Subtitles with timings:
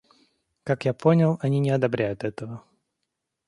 [0.63, 2.63] Как я понял, они не одобряют этого.